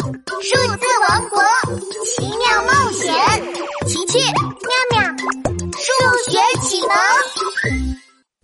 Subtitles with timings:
[0.00, 1.42] 数字王国
[2.04, 3.14] 奇妙冒险，
[3.86, 4.32] 奇奇妙
[4.92, 5.02] 妙，
[5.72, 6.88] 数学启蒙。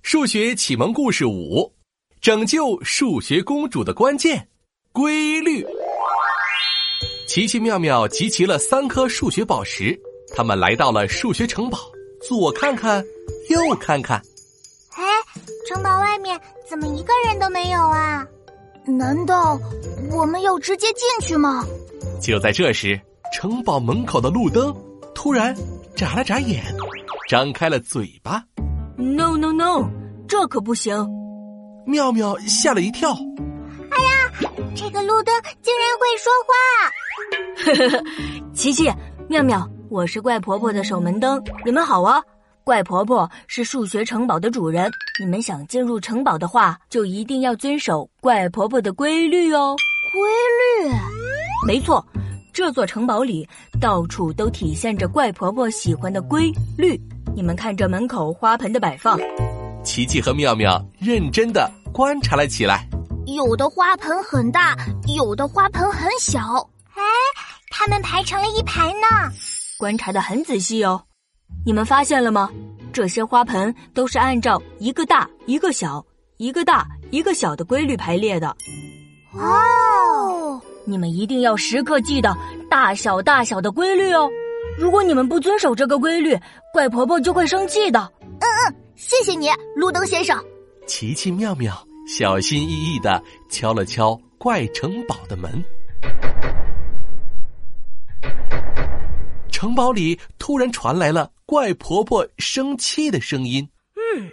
[0.02, 1.72] 数学启蒙故事五：
[2.20, 4.46] 拯救数学公主的关键——
[4.92, 5.66] 规律。
[7.26, 9.98] 奇奇妙妙集齐了三颗数学宝石，
[10.34, 11.78] 他们来到了数学城堡，
[12.28, 13.02] 左看看，
[13.48, 14.20] 右看看。
[14.94, 15.02] 哎，
[15.66, 18.26] 城堡外面怎么一个人都没有啊？
[18.86, 19.58] 难道
[20.12, 21.64] 我们要直接进去吗？
[22.20, 22.98] 就在这时，
[23.32, 24.74] 城堡门口的路灯
[25.14, 25.54] 突然
[25.94, 26.64] 眨了眨眼，
[27.28, 28.42] 张开了嘴巴。
[28.96, 29.88] No no no，
[30.28, 31.06] 这可不行！
[31.86, 33.12] 妙妙吓了一跳。
[33.90, 34.32] 哎呀，
[34.74, 36.52] 这个路灯竟然会说话！
[37.64, 38.04] 呵呵呵，
[38.54, 38.90] 琪琪，
[39.28, 42.22] 妙妙，我是怪婆婆的守门灯，你们好啊。
[42.66, 49.76] 怪婆婆是数学城堡的主人，你们想进入城堡的话，就一定要遵守怪婆婆的规律哦。
[50.12, 50.92] 规律？
[51.64, 52.04] 没错，
[52.52, 53.48] 这座城堡里
[53.80, 57.00] 到处都体现着怪婆婆喜欢的规律。
[57.36, 59.16] 你们看这门口花盆的摆放，
[59.84, 62.84] 琪琪和妙妙认真的观察了起来。
[63.26, 64.76] 有的花盆很大，
[65.16, 66.68] 有的花盆很小。
[66.94, 67.02] 哎，
[67.70, 69.32] 它们排成了一排呢。
[69.78, 71.00] 观察的很仔细哦。
[71.64, 72.50] 你们发现了吗？
[72.92, 76.02] 这些花盆都是按照一个大一个小、
[76.38, 78.48] 一个大一个小的规律排列的。
[79.34, 82.34] 哦，你们一定要时刻记得
[82.70, 84.30] 大小大小的规律哦。
[84.78, 86.38] 如果你们不遵守这个规律，
[86.72, 88.10] 怪婆婆就会生气的。
[88.20, 90.42] 嗯嗯，谢谢你，路灯先生。
[90.86, 95.62] 奇奇妙妙小心翼翼的敲了敲怪城堡的门。
[99.50, 104.28] 城堡里突然传来了怪婆婆生气的声音：“嗯，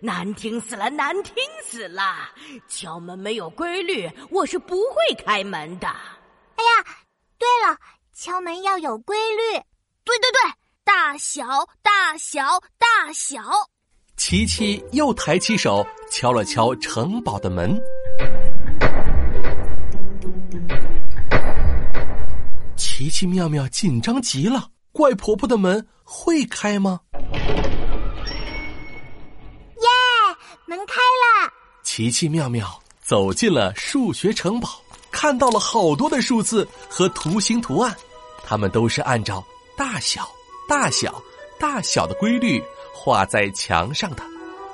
[0.00, 2.02] 难听死了，难听死了！
[2.66, 5.86] 敲门没有规律，我是不会开门的。”
[6.56, 6.84] 哎呀，
[7.36, 7.78] 对了，
[8.14, 9.58] 敲门要有规律。
[10.04, 10.50] 对对对，
[10.84, 11.44] 大小
[11.82, 13.42] 大小大小。
[14.16, 17.78] 琪琪又抬起手敲了敲城堡的门。
[22.74, 27.00] 奇奇妙妙紧张极了，怪婆婆的门会开吗？
[29.76, 29.88] 耶，
[30.66, 31.52] 门开了！
[31.82, 32.68] 奇奇妙妙
[33.00, 34.68] 走进了数学城堡，
[35.10, 37.94] 看到了好多的数字和图形图案，
[38.44, 39.44] 它们都是按照
[39.76, 40.28] 大小、
[40.68, 41.22] 大小、
[41.58, 42.62] 大小的规律
[42.92, 44.22] 画在墙上的。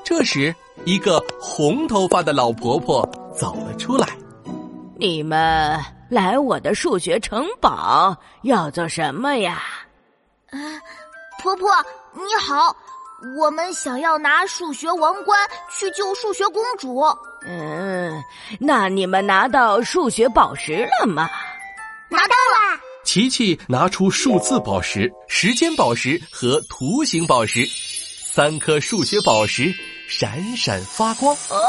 [0.02, 0.54] 这时，
[0.84, 4.08] 一个红头发的老婆婆走了出来。
[4.96, 9.62] 你们来我的数学城堡要做什么呀？
[10.54, 10.80] 啊，
[11.42, 11.68] 婆婆
[12.12, 12.74] 你好，
[13.36, 15.38] 我们想要拿数学王冠
[15.68, 17.02] 去救数学公主。
[17.46, 18.22] 嗯，
[18.60, 21.28] 那你们拿到数学宝石了吗？
[22.08, 22.80] 拿到了。
[23.04, 27.66] 琪琪拿出数字宝石、时间宝石和图形宝石，
[28.32, 29.74] 三颗数学宝石
[30.08, 31.36] 闪闪发光。
[31.50, 31.60] 哦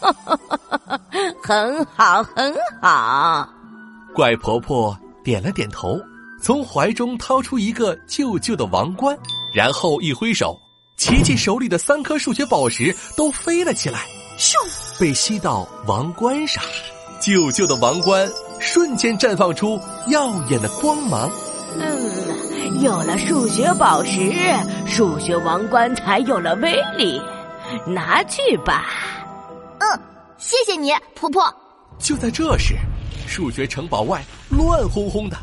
[1.42, 3.48] 很好，很好。
[4.14, 5.98] 怪婆婆点了点头，
[6.40, 9.16] 从怀中掏出一个旧旧的王冠，
[9.52, 10.58] 然后一挥手，
[10.96, 14.06] 琪琪手里的三颗数学宝石都飞了起来，
[14.38, 14.54] 咻，
[15.00, 16.62] 被吸到王冠上。
[17.20, 21.30] 旧旧的王冠瞬间绽放出耀眼的光芒。
[21.76, 24.32] 嗯，有了数学宝石，
[24.86, 27.20] 数学王冠才有了威力。
[27.84, 28.86] 拿去吧。
[29.80, 30.00] 嗯，
[30.38, 31.42] 谢谢你，婆婆。
[31.98, 32.76] 就在这时，
[33.26, 35.36] 数学城堡外乱哄哄的，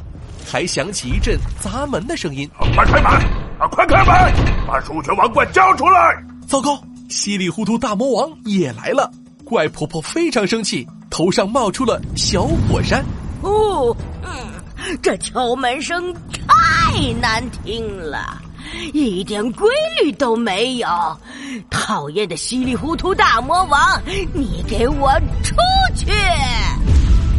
[0.55, 2.49] 还响起一阵砸门的声音。
[2.57, 3.11] 快开门！
[3.59, 4.65] 啊，快开门！
[4.65, 6.15] 把数学王冠交出来！
[6.47, 9.11] 糟糕，稀里糊涂大魔王也来了！
[9.43, 13.03] 怪婆婆非常生气，头上冒出了小火山。
[13.41, 13.93] 哦，
[14.23, 18.41] 嗯，这敲门声太难听了。
[18.93, 19.67] 一点规
[20.01, 20.87] 律都没有！
[21.69, 24.01] 讨厌的稀里糊涂大魔王，
[24.31, 25.11] 你给我
[25.43, 25.53] 出
[25.97, 26.13] 去！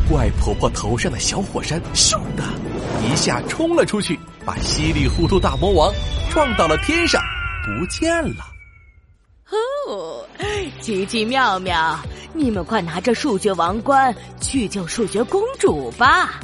[0.07, 2.45] 怪婆婆头上的小火山咻的
[3.03, 5.93] 一下冲了出去，把稀里糊涂大魔王
[6.31, 7.23] 撞到了天上，
[7.65, 8.45] 不见了。
[9.89, 10.27] 哦，
[10.81, 11.99] 奇奇妙妙，
[12.33, 16.41] 你们快拿着数学王冠去救数学公主吧！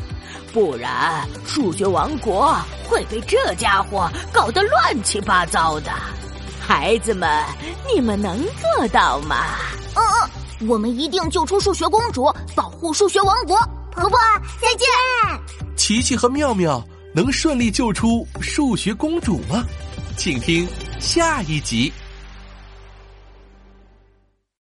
[0.53, 2.55] 不然，数学王国
[2.89, 5.91] 会被这家伙搞得乱七八糟的。
[6.61, 7.45] 孩子们，
[7.93, 9.37] 你们能做到吗？
[9.97, 10.05] 嗯
[10.61, 13.59] 嗯，我们一定救出数学公主，保护数学王国。
[13.91, 14.19] 婆婆，
[14.61, 14.89] 再见。
[15.93, 19.63] 琪琪和妙妙能顺利救出数学公主吗？
[20.17, 20.67] 请听
[20.99, 21.93] 下一集。